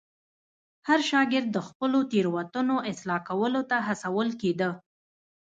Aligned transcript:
هر 0.87 0.99
شاګرد 1.09 1.49
د 1.53 1.57
خپلو 1.67 1.99
تېروتنو 2.11 2.75
اصلاح 2.91 3.19
کولو 3.29 3.61
ته 3.69 3.77
هڅول 3.87 4.29
کېده. 4.41 4.69